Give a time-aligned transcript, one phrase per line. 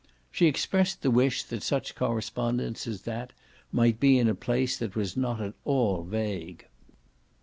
[0.31, 3.33] She expressed the wish that such correspondents as that
[3.71, 6.65] might be in a place that was not at all vague.